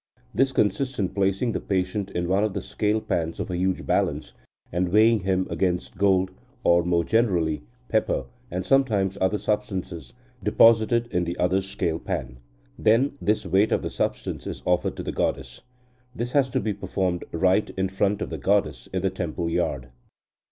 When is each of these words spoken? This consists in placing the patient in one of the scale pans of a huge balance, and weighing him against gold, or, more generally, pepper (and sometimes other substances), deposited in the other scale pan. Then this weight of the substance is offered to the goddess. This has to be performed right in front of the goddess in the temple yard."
This 0.33 0.51
consists 0.51 0.97
in 0.97 1.09
placing 1.09 1.51
the 1.51 1.59
patient 1.59 2.09
in 2.09 2.27
one 2.27 2.43
of 2.43 2.55
the 2.55 2.61
scale 2.63 2.99
pans 3.01 3.39
of 3.39 3.51
a 3.51 3.55
huge 3.57 3.85
balance, 3.85 4.33
and 4.71 4.89
weighing 4.89 5.19
him 5.19 5.45
against 5.47 5.95
gold, 5.95 6.31
or, 6.63 6.81
more 6.81 7.03
generally, 7.03 7.61
pepper 7.87 8.25
(and 8.49 8.65
sometimes 8.65 9.15
other 9.21 9.37
substances), 9.37 10.15
deposited 10.41 11.05
in 11.11 11.23
the 11.25 11.37
other 11.37 11.61
scale 11.61 11.99
pan. 11.99 12.39
Then 12.79 13.15
this 13.21 13.45
weight 13.45 13.71
of 13.71 13.83
the 13.83 13.91
substance 13.91 14.47
is 14.47 14.63
offered 14.65 14.97
to 14.97 15.03
the 15.03 15.11
goddess. 15.11 15.61
This 16.15 16.31
has 16.31 16.49
to 16.49 16.59
be 16.59 16.73
performed 16.73 17.23
right 17.31 17.69
in 17.77 17.87
front 17.87 18.23
of 18.23 18.31
the 18.31 18.39
goddess 18.39 18.89
in 18.91 19.03
the 19.03 19.11
temple 19.11 19.51
yard." 19.51 19.89